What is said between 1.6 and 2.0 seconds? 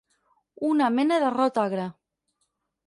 agre.